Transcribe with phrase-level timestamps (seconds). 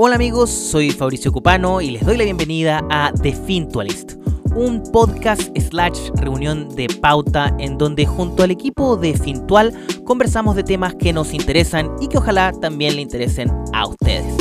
[0.00, 4.12] Hola amigos, soy Fabricio Cupano y les doy la bienvenida a The Fintualist,
[4.54, 9.74] un podcast slash reunión de pauta en donde junto al equipo de Fintual
[10.04, 14.36] conversamos de temas que nos interesan y que ojalá también le interesen a ustedes.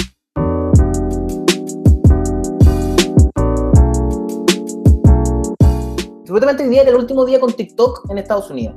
[6.24, 8.76] Supuestamente hoy día era el último día con TikTok en Estados Unidos.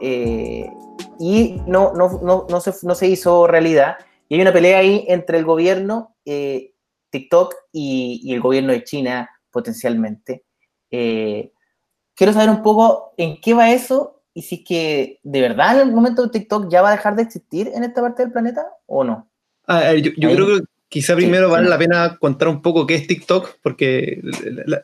[0.00, 0.70] Eh,
[1.18, 3.96] y no, no, no, se, no se hizo realidad.
[4.28, 6.72] Y hay una pelea ahí entre el gobierno, eh,
[7.10, 10.44] TikTok y, el gobierno de China potencialmente.
[10.90, 11.52] Eh,
[12.14, 15.80] quiero saber un poco en qué va eso y si es que de verdad en
[15.80, 19.04] algún momento TikTok ya va a dejar de existir en esta parte del planeta o
[19.04, 19.28] no.
[19.66, 24.20] yo, creo que quizá primero vale la pena contar un poco qué es TikTok, porque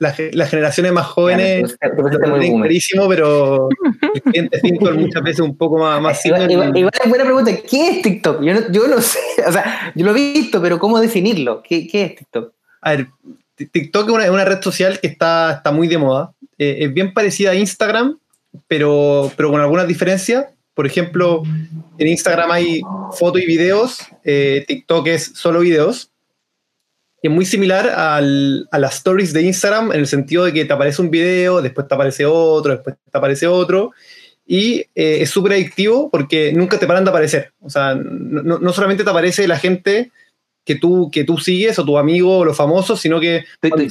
[0.01, 3.69] las generaciones más jóvenes lo tienen clarísimo, pero
[4.21, 4.61] cliente
[4.97, 8.43] muchas veces un poco más, más igual, igual, es buena pregunta, ¿qué es TikTok?
[8.43, 11.63] Yo no, yo no, sé, o sea, yo lo he visto, pero ¿cómo definirlo?
[11.63, 12.53] ¿Qué, qué es TikTok?
[12.81, 13.09] A ver,
[13.57, 16.33] TikTok es una, una, red social que está, está muy de moda.
[16.59, 18.19] Eh, es bien parecida a Instagram,
[18.69, 20.47] pero, pero con algunas diferencias.
[20.75, 21.43] Por ejemplo,
[21.99, 26.11] en Instagram hay fotos y videos, eh, TikTok es solo videos.
[27.25, 30.75] Es muy similar al, a las stories de Instagram en el sentido de que te
[30.75, 33.93] aparece un video, después te aparece otro, después te aparece otro.
[34.47, 37.55] Y eh, es súper adictivo porque nunca te paran de aparecer.
[37.61, 40.13] O sea, no, no, solamente te aparece la gente
[40.67, 43.87] que tú, que tú sigues o tu amigo o los famosos, sino que tú, tú,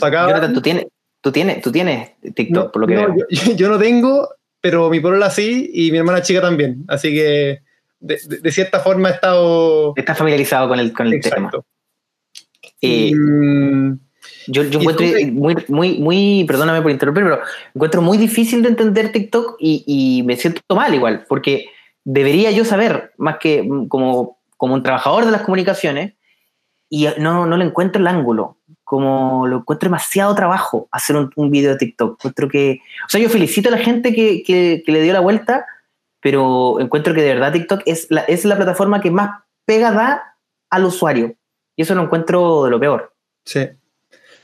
[0.53, 0.85] tú, tienes,
[1.19, 3.15] tú, tienes, tú tienes TikTok, por lo que veo.
[3.31, 4.29] Yo, yo, no tengo,
[4.61, 6.85] pero mi polola sí y mi hermana chica también.
[6.87, 7.63] Así que
[7.99, 9.93] de, cierta forma he estado...
[9.95, 11.49] Está familiarizado con el, con el tema.
[12.83, 13.99] Eh, mm,
[14.47, 17.39] yo, yo encuentro muy, muy, muy, perdóname por interrumpir, pero
[17.73, 21.67] encuentro muy difícil de entender TikTok y, y, me siento mal igual, porque
[22.03, 26.13] debería yo saber, más que mm, como, como un trabajador de las comunicaciones,
[26.89, 31.49] y no, no le encuentro el ángulo como lo encuentro demasiado trabajo hacer un, un,
[31.49, 32.19] video de TikTok.
[32.19, 35.65] Encuentro que, o sea, yo felicito a la gente que, que, le dio la vuelta,
[36.19, 40.35] pero encuentro que de verdad TikTok es la, es la plataforma que más pega da
[40.69, 41.35] al usuario.
[41.75, 43.13] Y eso lo encuentro de lo peor.
[43.45, 43.67] Sí.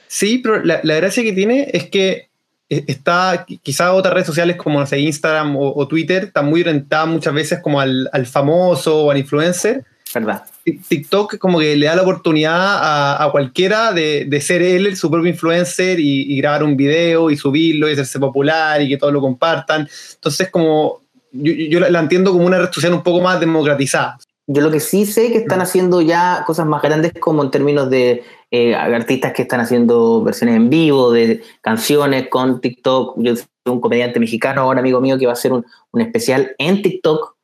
[0.08, 2.30] Sí, pero la, la gracia que tiene es que
[2.70, 6.62] e, está, quizás otras redes sociales como no sé, Instagram o, o, Twitter, están muy
[6.62, 9.84] orientadas muchas veces como al, al famoso o al influencer.
[10.14, 10.44] ¿Verdad?
[10.88, 15.10] TikTok como que le da la oportunidad a, a cualquiera de, de, ser él su
[15.12, 19.14] propio influencer y, y, grabar un video y subirlo y hacerse popular y que todos
[19.14, 19.88] lo compartan.
[20.16, 21.02] Entonces como
[21.32, 24.18] yo, yo la entiendo como una red social un poco más democratizada.
[24.52, 27.90] Yo lo que sí sé que están haciendo ya cosas más grandes como en términos
[27.90, 33.16] de eh, artistas que están haciendo versiones en vivo de canciones con TikTok.
[33.18, 36.56] Yo soy un comediante mexicano, un amigo mío que va a hacer un, un especial
[36.58, 37.36] en TikTok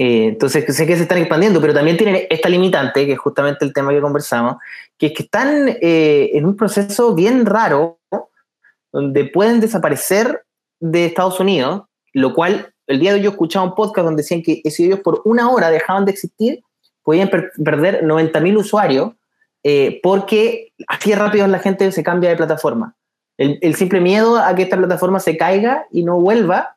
[0.00, 3.64] eh, entonces sé que se están expandiendo, pero también tienen esta limitante, que es justamente
[3.64, 4.56] el tema que conversamos,
[4.96, 7.98] que es que están eh, en un proceso bien raro,
[8.92, 10.44] donde pueden desaparecer
[10.78, 11.82] de Estados Unidos,
[12.12, 15.00] lo cual el día de hoy yo escuchaba un podcast donde decían que si ellos
[15.00, 16.62] por una hora dejaban de existir,
[17.08, 19.12] podían per perder 90.000 usuarios,
[19.62, 22.96] eh, porque así rápido la gente se cambia de plataforma.
[23.38, 26.76] El, simple miedo a que esta plataforma se caiga y no vuelva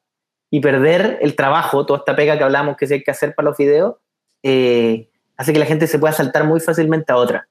[0.49, 3.49] y perder el trabajo, toda esta pega que hablamos que se hay que hacer para
[3.49, 3.95] los videos,
[4.41, 7.49] eh, hace que la gente se pueda saltar muy fácilmente a otra.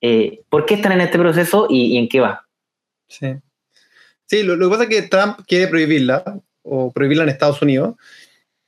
[0.00, 2.46] Eh, ¿Por qué están en este proceso y, en qué va?
[3.08, 3.34] Sí,
[4.24, 7.96] sí lo, que pasa es que Trump quiere prohibirla, o prohibirla en Estados Unidos,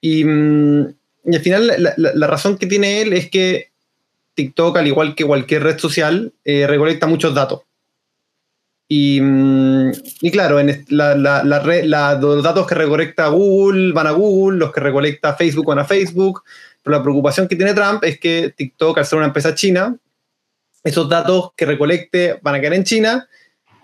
[0.00, 0.94] y, mm,
[1.26, 3.70] y al final la, la, la, razón que tiene él es que
[4.34, 7.62] TikTok, al igual que cualquier red social, eh, recolecta muchos datos.
[8.88, 14.58] Y, mm, y, claro, en la, la, los datos que recolecta Google van a Google,
[14.58, 16.42] los que recolecta Facebook van a Facebook,
[16.82, 19.96] pero la preocupación que tiene Trump es que TikTok, al ser una empresa china,
[20.82, 23.26] esos datos que recolecte van a quedar en China,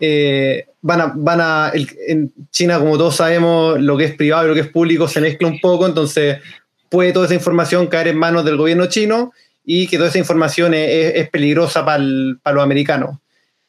[0.00, 1.72] eh, van a, van a
[2.06, 5.20] en China, como todos sabemos, lo que es privado y lo que es público se
[5.20, 6.38] mezcla un poco, entonces
[6.88, 9.32] puede toda esa información caer en manos del gobierno chino
[9.64, 13.18] y que toda esa información es, peligrosa para los americanos.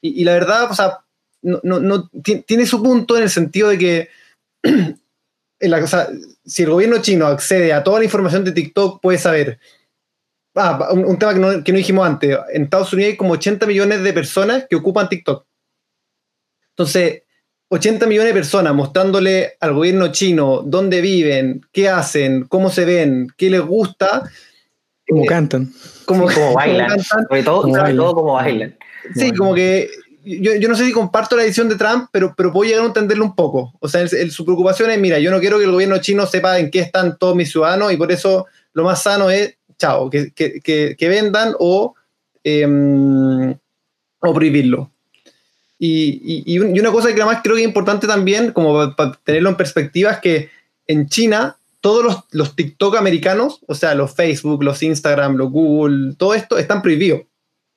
[0.02, 1.00] Y, la verdad, o sea,
[1.44, 2.10] no, no,
[2.46, 4.10] tiene su punto en el sentido de que
[5.84, 6.08] o sea,
[6.46, 9.60] si el gobierno chino accede a toda la información de TikTok, puede saber.
[10.56, 12.38] Ah, un, un tema que no, que no, dijimos antes.
[12.54, 15.46] En Estados Unidos hay como 80 millones de personas que ocupan TikTok.
[16.72, 17.24] Entonces,
[17.70, 23.28] 80 millones de personas mostrándole al gobierno chino dónde viven, qué hacen, cómo se ven,
[23.38, 24.30] qué les gusta.
[25.08, 25.72] Cómo eh, cantan.
[26.06, 26.90] Cómo, cómo bailan.
[26.90, 27.24] Cantan.
[27.28, 27.98] Sobre todo, sobre bailan.
[27.98, 28.78] todo cómo bailan.
[29.14, 29.38] Sí, bueno.
[29.38, 29.90] como que
[30.24, 32.88] yo, yo, no sé si comparto la decisión de Trump, pero, pero puedo llegar a
[32.88, 33.74] entenderlo un poco.
[33.80, 36.26] O sea, el, el, su preocupación es, mira, yo no quiero que el gobierno chino
[36.26, 40.10] sepa en qué están todos mis ciudadanos y por eso lo más sano es, chao,
[40.10, 41.96] que, que, que, que vendan o,
[42.44, 43.56] eh,
[44.20, 44.92] o prohibirlo.
[45.84, 49.56] Y, y, una cosa que además creo que es importante también, como para, tenerlo en
[49.56, 50.52] perspectiva, es que
[50.86, 56.14] en China todos los, los, TikTok americanos, o sea, los Facebook, los Instagram, los Google,
[56.20, 57.22] todo esto están prohibidos.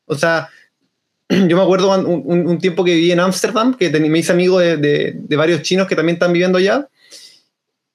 [0.05, 0.51] O sea,
[1.31, 4.77] yo me acuerdo un, un, tiempo que viví en Ámsterdam, que me hice amigo de,
[4.77, 6.87] de, varios chinos que también están viviendo allá,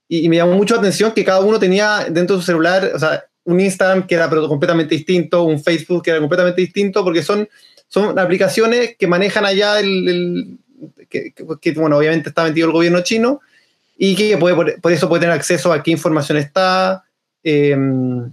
[0.08, 2.94] y, y, me llamó mucho la atención que cada uno tenía dentro de su celular,
[2.96, 7.22] o sea, un Instagram que era completamente distinto, un Facebook que era completamente distinto, porque
[7.22, 7.48] son
[7.90, 10.58] son aplicaciones que manejan allá el,
[11.10, 11.34] que,
[11.76, 13.42] bueno, obviamente está metido el gobierno chino
[13.98, 17.04] y que puede, por, eso puede tener acceso a qué información está,
[17.44, 18.32] em,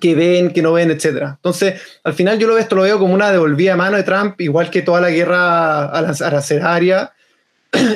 [0.00, 1.34] qué ven, qué no ven, etc.
[1.36, 4.40] Entonces, al final yo lo, esto lo veo como una devolvida a mano de Trump,
[4.40, 7.12] igual que toda la guerra arancelaria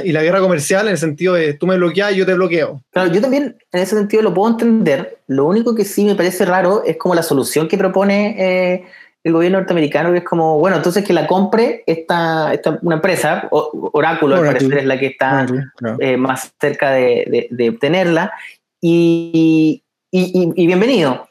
[0.05, 2.83] y la guerra comercial, en el sentido de tú me bloqueas yo te bloqueo.
[2.91, 5.21] Claro, yo también en ese sentido lo puedo entender.
[5.27, 8.85] Lo único que sí me parece raro es como la solución que propone eh,
[9.27, 13.49] el gobierno norteamericano, que es como, bueno, entonces que la compre esta, esta una empresa,
[13.51, 15.45] Oráculo, al parecer es la que está
[15.99, 18.33] eh, más cerca de, de, obtenerla,
[18.81, 19.83] y,
[20.13, 21.29] y, y, bienvenido.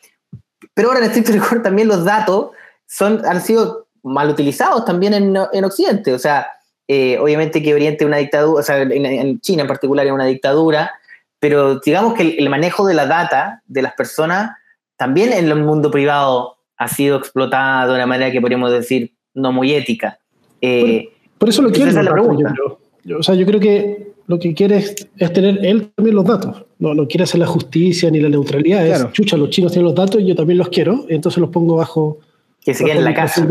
[0.74, 2.50] Pero ahora en estricto rigor también los datos
[2.86, 6.48] son, han sido mal utilizados también en, en Occidente, o sea,
[6.90, 10.26] eh, obviamente que Oriente es una dictadura, o sea, en, China en particular es una
[10.26, 10.92] dictadura,
[11.40, 14.52] pero digamos que el, el manejo de la data de las personas
[14.98, 19.52] también en el mundo privado ha sido explotada de una manera que podríamos decir no
[19.52, 20.20] muy ética.
[20.62, 21.92] Eh, por, eso lo quiere.
[21.92, 22.54] Esa es la pregunta.
[23.04, 24.96] Yo, o sea, yo creo que lo que quiere es,
[25.34, 26.66] tener él también los datos.
[26.80, 28.86] No, no quiere hacer la justicia ni la neutralidad.
[28.86, 31.76] Es, chucha, los chinos tienen los datos y yo también los quiero, entonces los pongo
[31.76, 32.20] bajo.
[32.62, 33.48] Que se queden en la casa.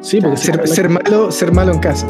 [0.00, 2.06] Sí, porque ser, ser malo, ser malo en casa.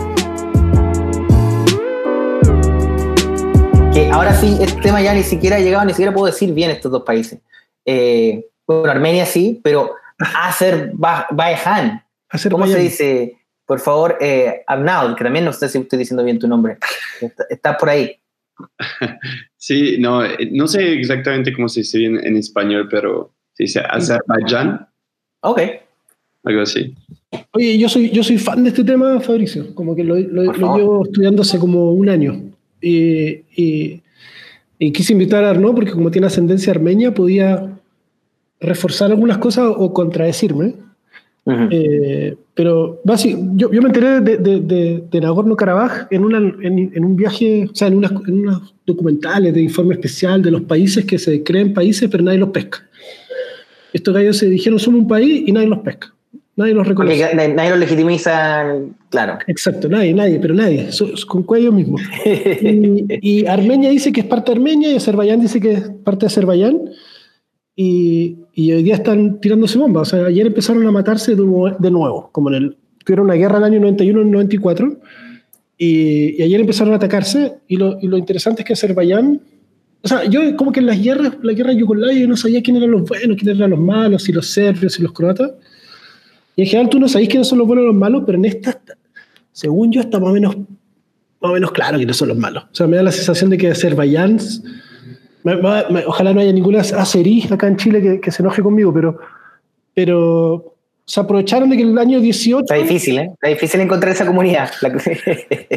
[3.92, 6.70] Que ahora sí, este tema ya ni siquiera ha llegado, ni siquiera puedo decir bien
[6.70, 7.40] estos dos países.
[7.84, 12.04] Eh, bueno, Armenia sí, pero Azerbaijan.
[12.50, 13.36] ¿Cómo se dice?
[13.66, 14.64] Por favor, eh,
[15.16, 16.78] que también no sé si estoy diciendo bien tu nombre.
[17.48, 18.16] Está, por ahí.
[19.62, 20.22] Sí, no,
[20.52, 24.88] no sé exactamente cómo se dice bien en español, pero se dice Azerbaiyán.
[25.42, 25.60] Ok.
[26.44, 26.94] Algo así.
[27.52, 29.74] Oye, yo soy, yo soy fan de este tema, Fabricio.
[29.74, 32.40] Como que lo, llevo estudiando hace como un año.
[32.80, 33.42] Y,
[34.78, 37.78] y, quise invitar a Arnaud porque como tiene ascendencia armenia, podía
[38.60, 40.74] reforzar algunas cosas o contradecirme.
[41.70, 47.66] Eh, pero yo, yo, me enteré de, de, de, Nagorno-Karabaj en, una, en, un viaje,
[47.72, 51.42] o sea, en, unas, en unos documentales de informe especial de los países que se
[51.42, 52.86] creen países, pero nadie los pesca.
[53.92, 56.14] Estos gallos se dijeron, somos un país y nadie los pesca.
[56.54, 57.34] Nadie los reconoce.
[57.34, 58.76] nadie los legitimiza,
[59.08, 59.38] claro.
[59.46, 60.88] Exacto, nadie, nadie, pero nadie,
[61.26, 61.96] con cuello mismo.
[62.24, 66.20] y, y, Armenia dice que es parte de Armenia y Azerbaiyán dice que es parte
[66.20, 66.78] de Azerbaiyán.
[67.82, 70.08] Y, y, hoy día están tirándose bombas.
[70.08, 71.42] O sea, ayer empezaron a matarse de,
[71.90, 72.76] nuevo, como en el.
[73.06, 75.00] Tuvieron una guerra en el año 91 y 94.
[75.78, 77.54] Y, y, ayer empezaron a atacarse.
[77.68, 79.40] Y lo, y lo, interesante es que Azerbaiyán.
[80.02, 82.76] O sea, yo como que en las guerras, la guerra Yugoslavia, yo no sabía quién
[82.76, 85.50] eran los buenos, quién eran los malos, si los serbios, si los croatas.
[86.56, 88.44] Y en general tú no sabéis quiénes son los buenos y los malos, pero en
[88.44, 88.78] esta,
[89.52, 92.64] según yo, está más o menos, más o menos claro quiénes son los malos.
[92.64, 94.38] O sea, me da la sensación de que Azerbaiyán
[96.06, 99.18] ojalá no haya ninguna acerí acá en Chile que, se enoje conmigo, pero,
[99.94, 102.60] pero se aprovecharon de que el año 18...
[102.60, 103.30] Está difícil, ¿eh?
[103.32, 104.70] Está difícil encontrar esa comunidad.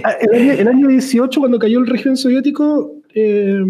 [0.04, 3.64] Ah, el, año, 18, cuando cayó el régimen soviético, eh,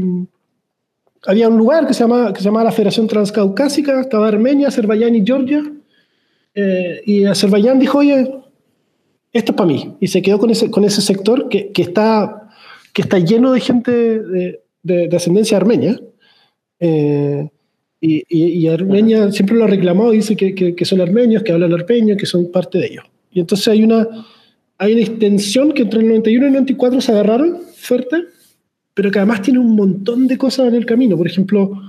[1.26, 5.16] había un lugar que se, llamaba, que se llamaba la Federación Transcaucásica, estaba Armenia, Azerbaiyán
[5.16, 5.64] y Georgia,
[6.56, 8.32] eh, y Azerbaiyán dijo, oye,
[9.32, 12.50] esto es para mí, y se quedó con ese, con ese sector que, que está,
[12.94, 13.92] que está lleno de gente...
[13.92, 16.00] De, de, ascendencia armenia.
[16.80, 17.50] Eh,
[18.06, 22.18] y, y, Armenia siempre lo ha reclamado, dice que, que, son armenios, que hablan armenio,
[22.18, 23.06] que son parte de ellos.
[23.32, 24.06] Y entonces hay una,
[24.78, 28.26] hay una extensión que entre el 91 y el 94 se agarraron fuerte,
[28.94, 31.16] pero que además tiene un montón de cosas en el camino.
[31.16, 31.82] Por ejemplo,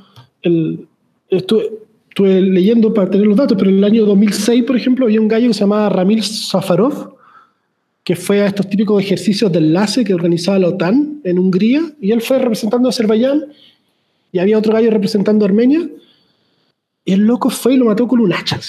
[0.42, 0.86] el,
[1.30, 1.70] estuve,
[2.08, 5.26] estuve leyendo para tener los datos, pero en el año 2006, por ejemplo, había un
[5.26, 7.16] gallo que se llamaba Ramil Safarov,
[8.04, 12.12] que fue a estos típicos ejercicios de enlace que organizaba la OTAN en Hungría, y
[12.12, 13.46] él fue representando a Azerbaiyán,
[14.30, 15.88] y había otro gallo representando a Armenia,
[17.04, 18.60] y el loco fue y lo mató con un hacha.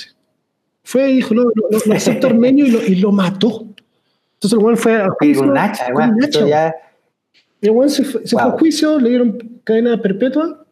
[0.84, 3.65] Fue y dijo, no, no, no acepto armenio, y lo, y lo, mató.
[4.36, 5.44] Entonces el buen fue a juicio.
[5.44, 6.48] un hacha, un hacha.
[6.48, 6.75] Ya...
[7.60, 10.65] Y el buen se, fue, se fue a juicio, le dieron cadena perpetua,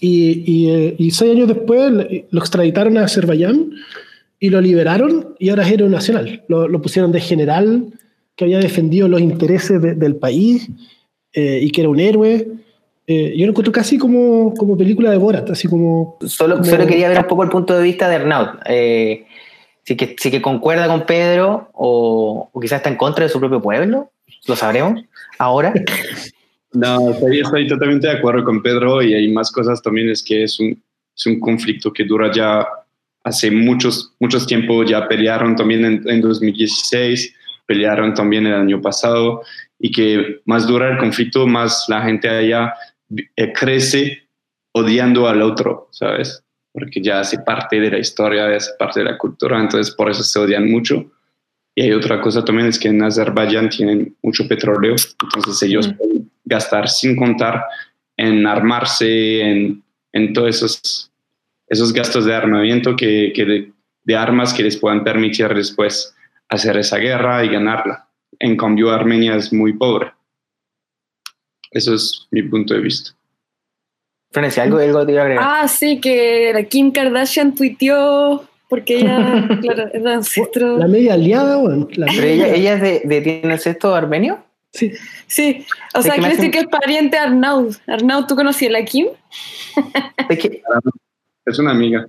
[0.00, 1.90] y, y, eh, y seis años después
[2.30, 3.72] lo extraditaron a Azerbaiyán,
[4.40, 6.42] y lo liberaron y ahora es héroe nacional.
[6.48, 7.86] Lo, lo pusieron de general
[8.36, 10.68] que había defendido los intereses del país
[11.32, 12.48] eh, y que era un héroe.
[13.06, 16.16] Eh, yo lo encuentro casi como, como película de Borat, así como...
[16.26, 18.48] Solo, solo quería ver un poco el punto de vista de Arnaud.
[18.66, 19.26] Eh,
[19.86, 23.38] Si que, si que concuerda con Pedro o, o quizás está en contra de su
[23.38, 24.10] propio pueblo,
[24.46, 25.02] lo sabremos
[25.38, 25.72] ahora.
[26.74, 30.42] No, estoy, estoy totalmente de acuerdo con Pedro y hay más cosas también, es que
[30.42, 30.82] es un,
[31.16, 32.66] es un conflicto que dura ya
[33.24, 37.34] hace muchos, muchos tiempo, ya pelearon también en, en 2016,
[37.66, 39.42] pelearon también el año pasado
[39.78, 42.74] y que más dura el conflicto, más la gente allá
[43.36, 44.28] eh, crece
[44.72, 46.42] odiando al otro, ¿sabes?
[46.72, 50.22] Porque ya hace parte de la historia, hace parte de la cultura, entonces por eso
[50.22, 51.10] se odian mucho.
[51.76, 55.96] Y hay otra cosa también, es que en Azerbaiyán tienen mucho petróleo, entonces ellos Mm.
[55.96, 57.64] pueden gastar sin contar
[58.16, 61.10] en armarse, en, en todos esos,
[61.74, 63.72] esos gastos de armamento que, que de,
[64.04, 66.14] de armas que les puedan permitir después
[66.48, 68.08] hacer esa guerra y ganarla.
[68.38, 70.12] En cambio, Armenia es muy pobre.
[71.70, 73.10] Eso es mi punto de vista.
[74.30, 75.44] Florencia, algo, algo te iba a agregar.
[75.46, 80.78] Ah, sí, que la Kim Kardashian tuiteó porque ella, claro, es de ancestro.
[80.78, 81.88] La media aliada, weón.
[81.94, 84.38] La Pero ella, ella es de, de ¿tiene sexto armenio?
[84.72, 84.92] Sí.
[85.28, 85.64] Sí,
[85.94, 87.76] o sea, quiere decir que es pariente de Arnaud.
[87.86, 89.06] Arnaud, ¿tú conocías a la Kim?
[90.28, 90.62] Es que
[91.46, 92.06] Es una amiga.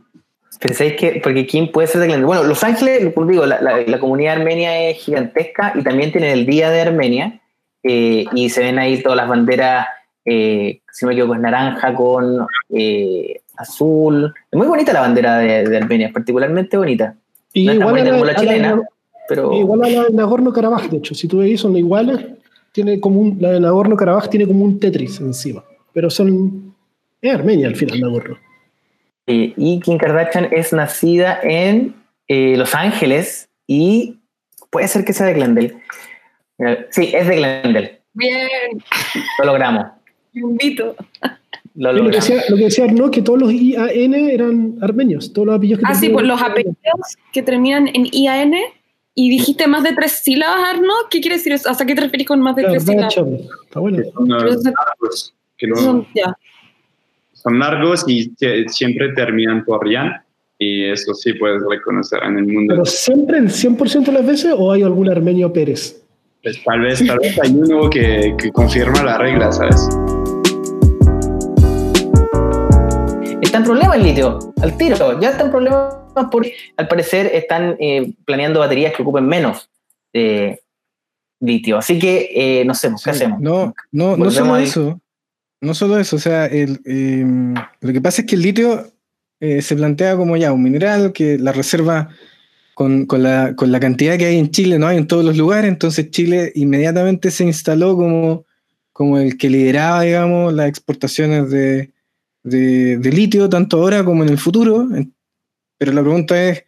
[0.59, 2.25] pensáis que, porque Kim puede ser de Glendale.
[2.27, 6.45] Bueno, Los Ángeles, digo, la, la- la comunidad armenia es gigantesca y también tienen el
[6.45, 7.41] Día de Armenia
[7.83, 9.87] eh, y se ven ahí todas las banderas,
[10.23, 14.33] eh, si no me equivoco, es naranja con eh, azul.
[14.51, 17.15] Es muy bonita la bandera de, de Armenia, particularmente bonita.
[17.53, 18.81] Y No igual, a bonita la, como la a la- chilena,
[19.27, 21.13] pero igual a la de Nagorno-Karabaj, de hecho.
[21.15, 22.19] Si tú veis, son iguales.
[22.71, 25.63] Tiene como un, la de Nagorno-Karabaj tiene como un Tetris encima.
[25.93, 26.73] Pero son.
[27.21, 28.37] Es Armenia al final, Nagorno.
[29.27, 31.95] Eh, y Kim Kardashian es nacida en
[32.27, 34.19] eh, Los Ángeles y
[34.69, 35.77] puede ser que sea de Glendale.
[36.59, 38.01] Eh, Sí, es de Glendale.
[38.13, 38.47] Bien,
[39.39, 39.85] Lo logramos.
[40.33, 40.95] invito.
[41.75, 42.27] Lo lo, que logramos.
[42.29, 45.33] decía, lo que decía Arnaud, que todos los IAN eran armenios.
[45.33, 48.53] Todos los apellidos que Ah, sí, terminan pues en los apellidos que terminan en IAN
[49.15, 51.07] y dijiste más de tres sílabas, Arnaud.
[51.09, 51.69] ¿Qué quiere decir eso?
[51.69, 53.17] ¿Hasta qué te referís con más de Claro, tres sílabas?
[53.65, 54.03] Está bueno.
[54.13, 56.37] Son, Pero eso- largos, que no- Son- ya.
[57.45, 60.11] Son largos y se- siempre terminan por Yan.
[60.57, 62.73] Y eso sí puedes reconocer en el mundo.
[62.73, 66.01] Pero siempre el 100% de las veces o hay algún armenio Pérez.
[66.41, 69.87] Pues tal vez, tal vez hay uno que, que confirma la regla, ¿sabes?
[73.41, 75.19] Está en problema el litio, al tiro.
[75.19, 75.95] Ya está en problemas
[76.31, 79.69] porque al parecer están eh, planeando baterías que ocupen menos
[80.13, 80.59] eh,
[81.41, 81.77] litio.
[81.77, 83.39] Así que eh, no sé, ¿qué Sí, hacemos?
[83.41, 84.99] No, no, no solo eso.
[85.65, 86.15] No solo eso.
[86.15, 87.25] O sea, el, eh,
[87.81, 88.93] lo que pasa es que el litio
[89.39, 92.09] eh, se plantea como ya un mineral que la reserva
[92.75, 95.37] con, con la, con la cantidad que hay en Chile, no hay en todos los
[95.37, 95.69] lugares.
[95.69, 98.45] Entonces Chile inmediatamente se instaló como,
[98.93, 101.91] como el que lideraba, digamos, las exportaciones de,
[102.43, 104.87] de, de litio, tanto ahora como en el futuro.
[105.77, 106.63] Pero la pregunta es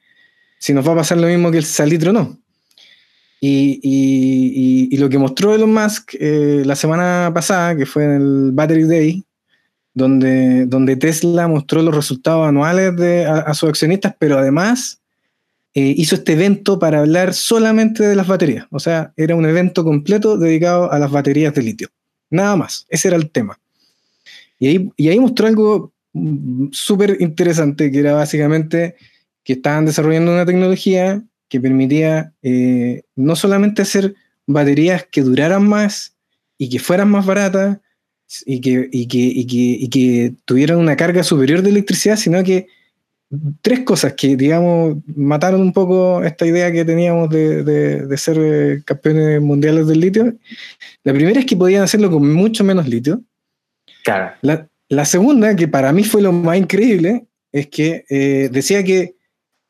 [0.60, 2.40] si nos va a pasar lo mismo que el salitre o no.
[3.40, 8.04] Y, y- y- y lo que mostró Elon Musk eh, la semana pasada, que fue
[8.06, 9.24] en el Battery Day,
[9.94, 12.94] donde, donde Tesla mostró los resultados anuales
[13.28, 15.00] a sus accionistas, pero además
[15.74, 18.66] eh, hizo este evento para hablar solamente de las baterías.
[18.72, 21.88] O sea, era un evento completo dedicado a las baterías de litio.
[22.30, 23.60] Nada más, ese era el tema.
[24.60, 28.96] Y ahí, y ahí mostró algo mm, súper interesante, que era básicamente
[29.44, 36.16] que estaban desarrollando una tecnología que permitía eh, no solamente hacer baterías que duraran más
[36.58, 37.80] y que fueran más baratas
[38.46, 42.44] y que, y que, y que, y que tuvieran una carga superior de electricidad, sino
[42.44, 42.68] que
[43.62, 48.38] tres cosas que, digamos, mataron un poco esta idea que teníamos de, de- de ser
[48.40, 50.34] eh, campeones mundiales del litio.
[51.04, 53.22] La primera es que podían hacerlo con mucho menos litio.
[54.04, 54.32] Claro.
[54.42, 59.16] La, la segunda, que para mí fue lo más increíble, es que eh, decía que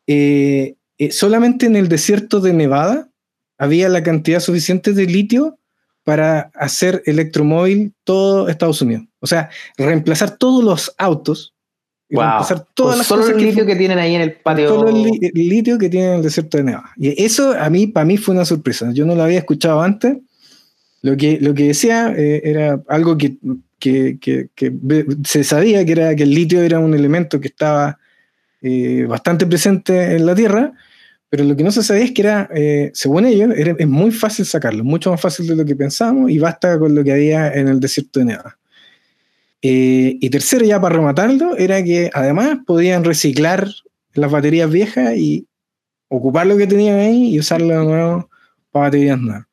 [0.05, 3.09] eh, eh, solamente en el desierto de Nevada
[3.57, 5.57] había la cantidad suficiente de litio
[6.03, 9.05] para hacer electromóvil todo Estados Unidos.
[9.19, 11.53] O sea, reemplazar todos los autos,
[12.09, 12.23] y Wow.
[12.23, 14.69] reemplazar todas Con las solo cosas el litio que tienen ahí en el patio.
[14.69, 16.91] Solo el, li- el litio que tiene en el desierto de Nevada.
[16.95, 18.91] Y eso a mí, para mí fue una sorpresa.
[18.93, 20.15] Yo no lo había escuchado antes.
[21.01, 23.35] Lo que, lo que decía eh, era algo que,
[23.79, 24.73] que- que-
[25.25, 27.99] se sabía, que era que el litio era un elemento que estaba
[28.61, 30.71] eh, bastante presente en la Tierra,
[31.29, 34.11] pero lo que no se sabía es que era, eh, según ellos, era, es muy
[34.11, 37.53] fácil sacarlo, mucho más fácil de lo que pensábamos y basta con lo que había
[37.53, 38.57] en el desierto de Nevada.
[39.61, 43.67] Eh, y tercero, ya para rematarlo, era que además podían reciclar
[44.13, 45.47] las baterías viejas y
[46.07, 48.29] ocupar lo que tenían ahí y usarlo de nuevo
[48.71, 49.45] para baterías nuevas.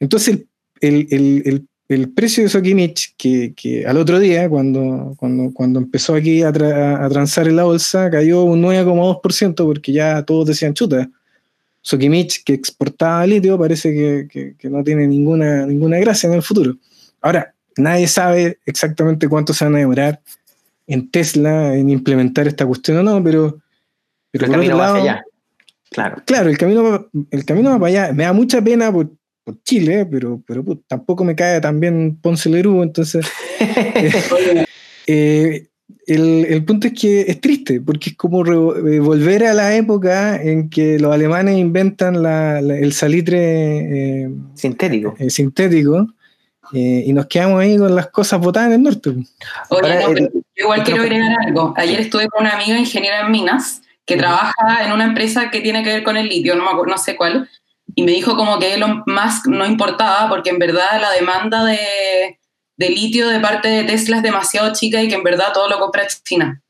[0.00, 0.40] Entonces,
[0.80, 1.66] el- el
[2.14, 7.04] precio de Sokimich, que, que al otro día, cuando, cuando, cuando empezó aquí a, tra-
[7.04, 11.10] a transar en la bolsa, cayó un 9,2% porque ya todos decían chuta.
[11.82, 16.42] Sokimich, que exportaba litio, parece que, que- que no tiene ninguna, ninguna gracia en el
[16.42, 16.76] futuro.
[17.20, 20.20] Ahora, nadie sabe exactamente cuánto se van a demorar
[20.86, 23.58] en Tesla en implementar esta cuestión o no, pero,
[24.30, 25.24] pero el por camino otro va hacia lado, allá.
[25.90, 26.22] Claro.
[26.24, 28.12] claro, el camino, el camino va para allá.
[28.14, 29.10] Me da mucha pena por,
[29.44, 33.26] por Chile, pero, pero put, tampoco me cae tan bien Ponce Lerú, entonces
[35.06, 35.66] eh,
[36.06, 39.74] el, el punto es que es triste, porque es como re- eh, volver a la
[39.76, 45.14] época en que los alemanes inventan la- la- el salitre eh, Sintético.
[45.18, 46.08] eh, sintético
[46.72, 49.10] eh, y nos quedamos ahí con las cosas botadas en el norte.
[49.10, 49.26] Oye,
[49.70, 51.74] Ahora, no, el- pero igual quiero agregar algo.
[51.76, 55.82] Ayer estuve con una amiga ingeniera en minas que trabaja en una empresa que tiene
[55.84, 57.48] que ver con el litio, no, me acuerdo, no sé cuál,
[57.94, 62.38] y me dijo como que Elon Musk no importaba porque en verdad la demanda de,
[62.76, 65.78] de litio de parte de Tesla es demasiado chica y que en verdad todo lo
[65.78, 66.62] compra China.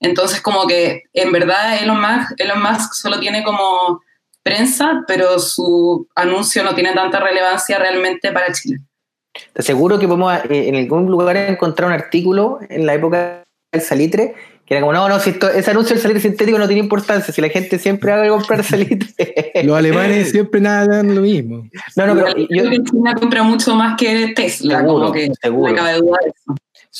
[0.00, 4.00] Entonces como que en verdad Elon Musk, Elon Musk solo tiene como
[4.42, 8.78] prensa, pero su anuncio no tiene tanta relevancia realmente para Chile.
[9.52, 13.82] Te aseguro que podemos eh, en algún lugar encontrar un artículo en la época del
[13.82, 14.34] salitre
[14.70, 17.34] que era como, no, no, si esto- ese anuncio del salitre sintético no tiene importancia,
[17.34, 19.52] si la gente siempre va a comprar salitre.
[19.64, 21.68] Los alemanes siempre nadan lo mismo.
[21.96, 25.28] no, no, pero yo, creo que China compra mucho más que Tesla, Seguro, como que
[25.42, 25.72] seguro.
[25.72, 26.54] me cabe duda de eso.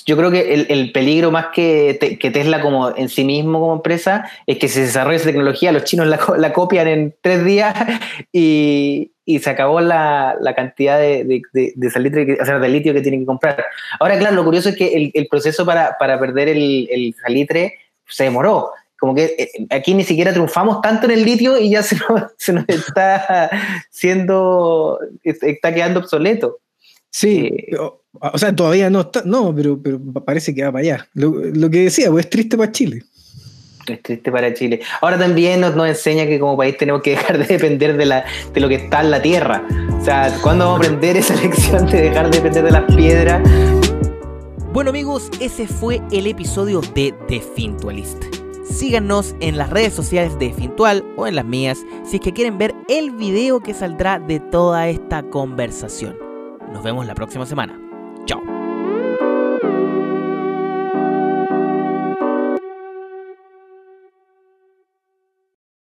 [0.06, 3.58] Yo creo que el, el peligro más que, te- que Tesla como en sí mismo
[3.60, 7.14] como empresa es que se desarrolla esa tecnología, los chinos la, co- la copian en
[7.20, 7.74] tres días
[8.32, 12.58] y, y se acabó la, la cantidad de, de, de- de salitre, que- o sea,
[12.60, 13.64] de litio que tienen que comprar.
[13.98, 17.74] Ahora, claro, lo curioso es que el, el proceso para, para perder el, el salitre
[18.06, 18.70] se demoró.
[18.98, 22.30] Como que eh, aquí ni siquiera triunfamos tanto en el litio y ya se nos,
[22.36, 23.50] se nos está
[23.90, 26.58] siendo, está quedando obsoleto.
[27.10, 27.76] Sí, Eh,
[28.12, 31.08] o sea, todavía no está, no, pero, pero parece que va para allá.
[31.14, 33.04] Lo, lo que decía, pues es triste para Chile.
[33.86, 34.80] Es triste para Chile.
[35.00, 38.24] Ahora también nos, nos enseña que como país tenemos que dejar de depender de, la,
[38.52, 39.66] de lo que está en la tierra.
[40.00, 43.42] O sea, ¿cuándo vamos a aprender esa lección de dejar de depender de las piedras?
[44.72, 48.22] Bueno amigos, ese fue el episodio de The Fintualist.
[48.64, 52.56] Síganos en las redes sociales de Fintual o en las mías si es que quieren
[52.56, 56.16] ver el video que saldrá de toda esta conversación.
[56.72, 57.89] Nos vemos la próxima semana.
[58.26, 58.59] Chao.